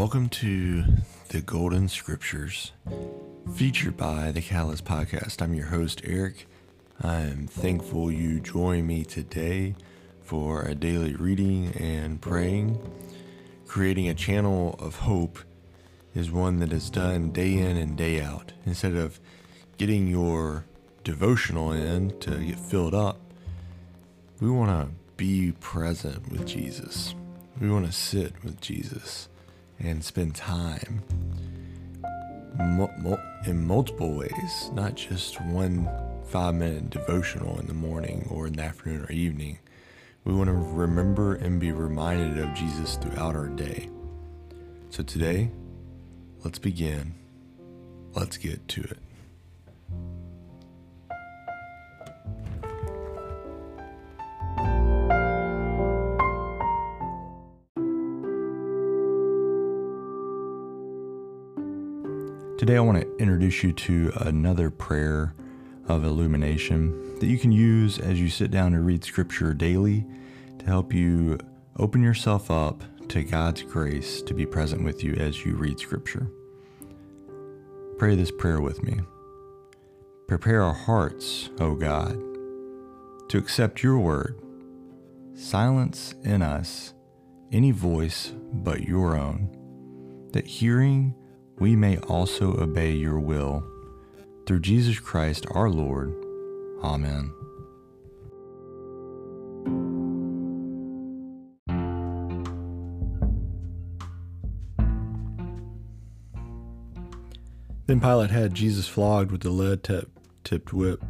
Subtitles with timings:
[0.00, 0.82] Welcome to
[1.28, 2.72] the Golden Scriptures,
[3.54, 5.42] featured by the Catalyst Podcast.
[5.42, 6.46] I'm your host, Eric.
[7.02, 9.74] I am thankful you join me today
[10.22, 12.80] for a daily reading and praying.
[13.66, 15.38] Creating a channel of hope
[16.14, 18.54] is one that is done day in and day out.
[18.64, 19.20] Instead of
[19.76, 20.64] getting your
[21.04, 23.20] devotional in to get filled up,
[24.40, 27.14] we want to be present with Jesus.
[27.60, 29.28] We want to sit with Jesus
[29.80, 31.02] and spend time
[33.46, 35.88] in multiple ways, not just one
[36.26, 39.58] five minute devotional in the morning or in the afternoon or evening.
[40.24, 43.88] We want to remember and be reminded of Jesus throughout our day.
[44.90, 45.50] So today,
[46.44, 47.14] let's begin.
[48.12, 48.98] Let's get to it.
[62.60, 65.34] Today, I want to introduce you to another prayer
[65.88, 70.04] of illumination that you can use as you sit down to read Scripture daily
[70.58, 71.38] to help you
[71.78, 76.30] open yourself up to God's grace to be present with you as you read Scripture.
[77.96, 79.00] Pray this prayer with me.
[80.28, 82.12] Prepare our hearts, O God,
[83.30, 84.38] to accept your word.
[85.32, 86.92] Silence in us
[87.50, 89.48] any voice but your own,
[90.34, 91.14] that hearing
[91.60, 93.62] we may also obey your will.
[94.46, 96.12] Through Jesus Christ our Lord.
[96.82, 97.32] Amen.
[107.86, 109.82] Then Pilate had Jesus flogged with the lead
[110.44, 111.04] tipped whip.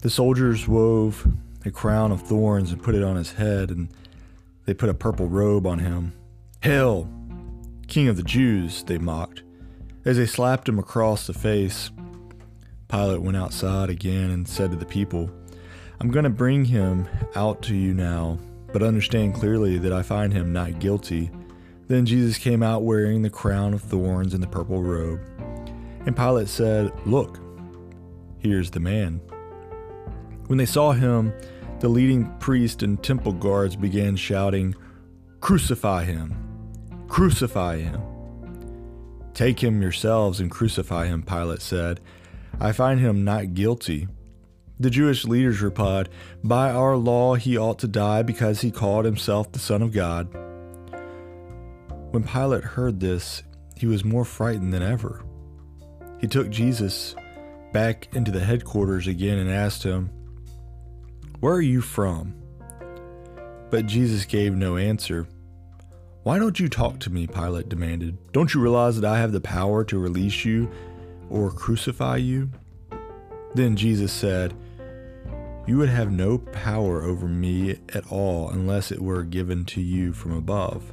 [0.00, 1.26] The soldiers wove
[1.64, 3.88] a crown of thorns and put it on his head, and
[4.64, 6.14] they put a purple robe on him.
[6.62, 7.08] Hail,
[7.86, 9.42] King of the Jews, they mocked.
[10.08, 11.90] As they slapped him across the face,
[12.88, 15.30] Pilate went outside again and said to the people,
[16.00, 18.38] I'm going to bring him out to you now,
[18.72, 21.30] but understand clearly that I find him not guilty.
[21.88, 25.20] Then Jesus came out wearing the crown of thorns and the purple robe.
[26.06, 27.38] And Pilate said, Look,
[28.38, 29.20] here's the man.
[30.46, 31.34] When they saw him,
[31.80, 34.74] the leading priest and temple guards began shouting,
[35.40, 36.34] Crucify him!
[37.08, 38.00] Crucify him.
[39.38, 42.00] Take him yourselves and crucify him, Pilate said.
[42.58, 44.08] I find him not guilty.
[44.80, 46.08] The Jewish leaders replied,
[46.42, 50.34] By our law he ought to die because he called himself the Son of God.
[52.10, 53.44] When Pilate heard this,
[53.76, 55.22] he was more frightened than ever.
[56.20, 57.14] He took Jesus
[57.72, 60.10] back into the headquarters again and asked him,
[61.38, 62.34] Where are you from?
[63.70, 65.28] But Jesus gave no answer.
[66.28, 67.26] Why don't you talk to me?
[67.26, 68.18] Pilate demanded.
[68.32, 70.70] Don't you realize that I have the power to release you
[71.30, 72.50] or crucify you?
[73.54, 74.52] Then Jesus said,
[75.66, 80.12] You would have no power over me at all unless it were given to you
[80.12, 80.92] from above.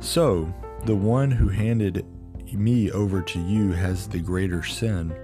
[0.00, 0.52] So,
[0.84, 2.04] the one who handed
[2.52, 5.14] me over to you has the greater sin.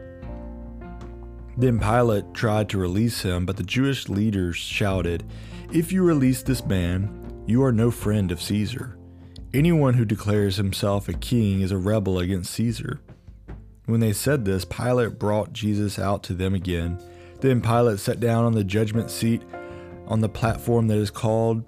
[1.57, 5.25] Then Pilate tried to release him, but the Jewish leaders shouted,
[5.73, 7.18] If you release this man,
[7.49, 8.99] you are no friend of Caesar.
[9.55, 13.01] Anyone who declares himself a king is a rebel against Caesar.
[13.87, 17.03] When they said this, Pilate brought Jesus out to them again.
[17.41, 19.41] Then Pilate sat down on the judgment seat
[20.07, 21.65] on the platform that is called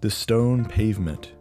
[0.00, 1.32] the stone pavement.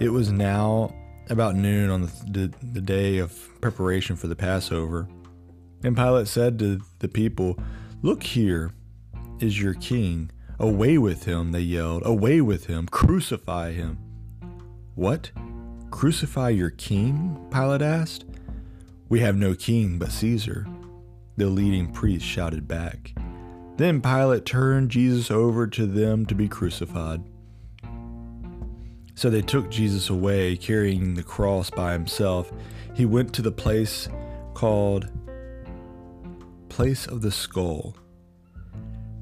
[0.00, 0.92] It was now
[1.28, 5.06] about noon on the, the, the, day of preparation for the Passover.
[5.84, 7.56] And Pilate said to the people,
[8.02, 8.72] Look here
[9.38, 10.32] is your king.
[10.60, 12.02] Away with him, they yelled.
[12.04, 12.86] Away with him.
[12.86, 13.96] Crucify him.
[14.94, 15.30] What?
[15.90, 17.48] Crucify your king?
[17.50, 18.26] Pilate asked.
[19.08, 20.66] We have no king but Caesar.
[21.38, 23.14] The leading priest shouted back.
[23.78, 27.22] Then Pilate turned Jesus over to them to be crucified.
[29.14, 32.52] So they took Jesus away, carrying the cross by himself.
[32.94, 34.10] He went to the place
[34.52, 35.08] called
[36.68, 37.96] Place of the Skull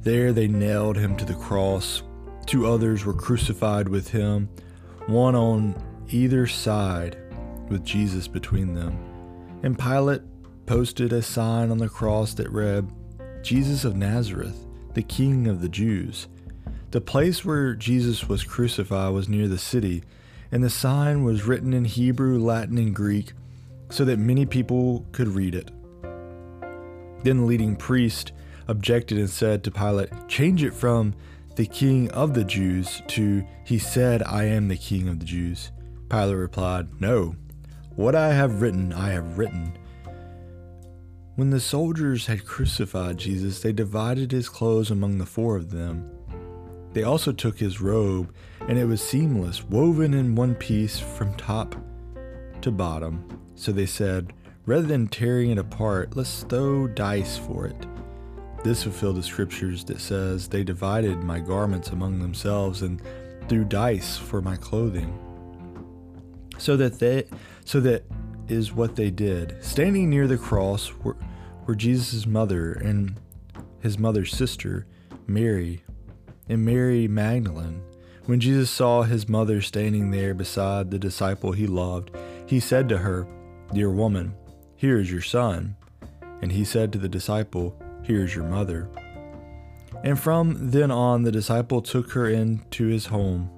[0.08, 2.02] there they nailed him to the cross.
[2.46, 4.48] Two others were crucified with him,
[5.06, 5.76] one on
[6.08, 7.18] either side,
[7.68, 8.98] with Jesus between them.
[9.62, 10.22] And Pilate
[10.64, 12.90] posted a sign on the cross that read,
[13.42, 14.64] Jesus of Nazareth,
[14.94, 16.26] the King of the Jews.
[16.90, 20.04] The place where Jesus was crucified was near the city,
[20.50, 23.34] and the sign was written in Hebrew, Latin, and Greek
[23.90, 25.70] so that many people could read it.
[27.24, 28.32] Then the leading priest
[28.68, 31.14] objected and said to Pilate, Change it from
[31.56, 35.72] the king of the Jews, to, He said, I am the king of the Jews.
[36.08, 37.34] Pilate replied, No,
[37.96, 39.76] what I have written, I have written.
[41.34, 46.10] When the soldiers had crucified Jesus, they divided his clothes among the four of them.
[46.92, 48.34] They also took his robe,
[48.66, 51.74] and it was seamless, woven in one piece from top
[52.62, 53.40] to bottom.
[53.54, 54.32] So they said,
[54.66, 57.86] Rather than tearing it apart, let's throw dice for it.
[58.64, 63.00] This fulfilled the scriptures that says, They divided my garments among themselves and
[63.48, 65.16] threw dice for my clothing.
[66.58, 67.24] So that they
[67.64, 68.04] so that
[68.48, 69.62] is what they did.
[69.62, 71.16] Standing near the cross were,
[71.66, 73.20] were Jesus' mother and
[73.80, 74.86] his mother's sister,
[75.26, 75.84] Mary,
[76.48, 77.82] and Mary Magdalene.
[78.24, 82.10] When Jesus saw his mother standing there beside the disciple he loved,
[82.46, 83.26] he said to her,
[83.72, 84.34] Dear woman,
[84.76, 85.76] here is your son.
[86.42, 88.88] And he said to the disciple, Here is your mother.
[90.02, 93.50] And from then on, the disciple took her into his home.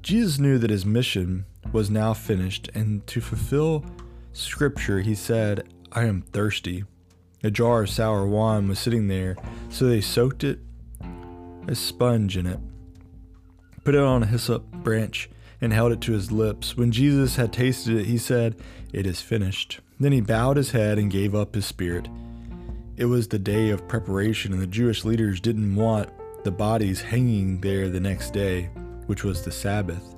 [0.00, 3.84] Jesus knew that his mission was now finished, and to fulfill
[4.32, 6.84] scripture, he said, I am thirsty.
[7.42, 9.36] A jar of sour wine was sitting there,
[9.70, 10.60] so they soaked it,
[11.66, 12.60] a sponge in it,
[13.82, 16.76] put it on a hyssop branch, and held it to his lips.
[16.76, 18.54] When Jesus had tasted it, he said,
[18.92, 19.80] It is finished.
[19.98, 22.06] Then he bowed his head and gave up his spirit.
[22.98, 26.10] It was the day of preparation, and the Jewish leaders didn't want
[26.42, 28.70] the bodies hanging there the next day,
[29.06, 30.16] which was the Sabbath.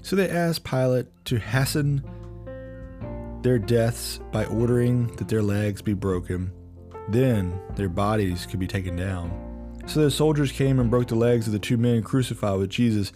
[0.00, 2.02] So they asked Pilate to hasten
[3.42, 6.50] their deaths by ordering that their legs be broken.
[7.10, 9.30] Then their bodies could be taken down.
[9.86, 13.12] So the soldiers came and broke the legs of the two men crucified with Jesus.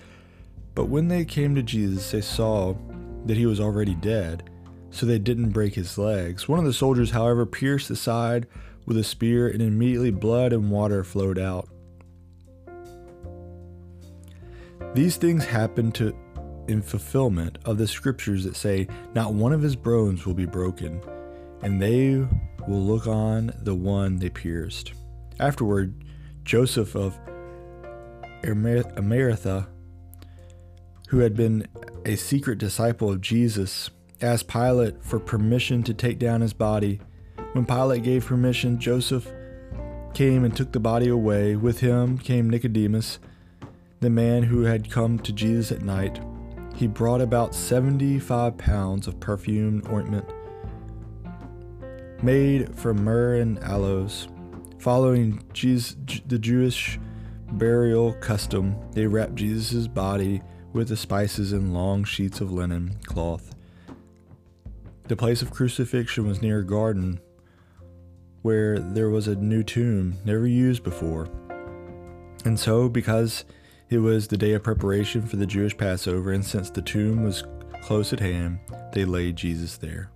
[0.77, 2.77] But when they came to Jesus, they saw
[3.25, 4.49] that he was already dead,
[4.97, 6.49] so they didn't break his legs.
[6.49, 8.47] One of the soldiers, however, pierced the side
[8.87, 11.69] with a spear, and immediately blood and water flowed out.
[14.95, 16.17] These things happened to
[16.69, 21.01] in fulfillment of the scriptures that say, Not one of his bones will be broken,
[21.63, 22.27] and they
[22.67, 24.93] will look on the one they pierced.
[25.39, 26.05] Afterward,
[26.45, 27.19] Joseph of
[28.45, 29.69] Arimathea,
[31.09, 31.67] who had been
[32.05, 33.91] a secret disciple of Jesus,
[34.21, 37.01] asked Pilate for permission to take down his body.
[37.53, 39.31] When Pilate gave permission, Joseph
[40.15, 41.57] came and took the body away.
[41.57, 43.19] With him came Nicodemus,
[44.01, 46.21] the man who had come to Jesus at night
[46.77, 50.29] he brought about 75 pounds of perfumed ointment
[52.23, 54.29] made from myrrh and aloes.
[54.79, 55.97] Following Jesus,
[56.27, 56.99] the Jewish
[57.53, 60.43] burial custom, they wrapped Jesus' body
[60.75, 63.56] with the spices in long sheets of linen cloth.
[65.09, 67.21] The place of crucifixion was near a garden
[68.43, 71.29] where there was a new tomb never used before.
[72.45, 73.45] And so, because
[73.89, 77.45] it was the day of preparation for the Jewish Passover, and since the tomb was
[77.83, 78.59] close at hand,
[78.93, 80.11] they laid Jesus there.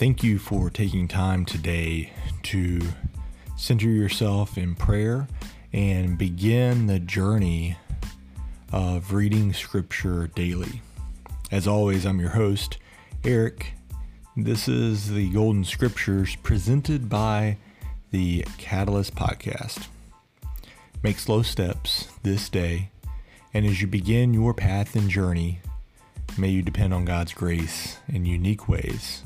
[0.00, 2.10] Thank you for taking time today
[2.44, 2.80] to
[3.58, 5.28] center yourself in prayer
[5.74, 7.76] and begin the journey
[8.72, 10.80] of reading scripture daily.
[11.50, 12.78] As always, I'm your host,
[13.24, 13.74] Eric.
[14.38, 17.58] This is the Golden Scriptures presented by
[18.10, 19.88] the Catalyst Podcast.
[21.02, 22.88] Make slow steps this day,
[23.52, 25.60] and as you begin your path and journey,
[26.38, 29.24] may you depend on God's grace in unique ways